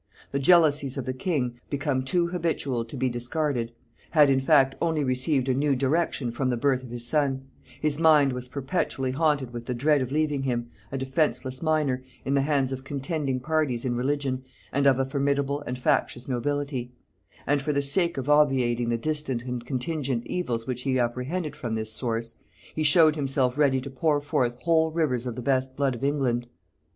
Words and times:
The 0.31 0.39
jealousies 0.39 0.97
of 0.97 1.05
the 1.05 1.13
king, 1.13 1.59
become 1.69 2.03
too 2.03 2.25
habitual 2.29 2.83
to 2.85 2.97
be 2.97 3.07
discarded, 3.07 3.71
had 4.09 4.31
in 4.31 4.39
fact 4.39 4.73
only 4.81 5.03
received 5.03 5.47
a 5.47 5.53
new 5.53 5.75
direction 5.75 6.31
from 6.31 6.49
the 6.49 6.57
birth 6.57 6.81
of 6.81 6.89
his 6.89 7.05
son: 7.05 7.43
his 7.79 7.99
mind 7.99 8.33
was 8.33 8.47
perpetually 8.47 9.11
haunted 9.11 9.53
with 9.53 9.65
the 9.65 9.75
dread 9.75 10.01
of 10.01 10.11
leaving 10.11 10.41
him, 10.41 10.71
a 10.91 10.97
defenceless 10.97 11.61
minor, 11.61 12.03
in 12.25 12.33
the 12.33 12.41
hands 12.41 12.71
of 12.71 12.83
contending 12.83 13.39
parties 13.39 13.85
in 13.85 13.95
religion, 13.95 14.43
and 14.73 14.87
of 14.87 14.97
a 14.97 15.05
formidable 15.05 15.61
and 15.67 15.77
factious 15.77 16.27
nobility; 16.27 16.91
and 17.45 17.61
for 17.61 17.71
the 17.71 17.79
sake 17.83 18.17
of 18.17 18.27
obviating 18.27 18.89
the 18.89 18.97
distant 18.97 19.43
and 19.43 19.67
contingent 19.67 20.25
evils 20.25 20.65
which 20.65 20.81
he 20.81 20.97
apprehended 20.97 21.55
from 21.55 21.75
this 21.75 21.93
source, 21.93 22.37
he 22.73 22.81
showed 22.81 23.15
himself 23.15 23.55
ready 23.55 23.79
to 23.79 23.91
pour 23.91 24.19
forth 24.19 24.57
whole 24.61 24.89
rivers 24.89 25.27
of 25.27 25.35
the 25.35 25.43
best 25.43 25.75
blood 25.75 25.93
of 25.93 26.03
England. 26.03 26.47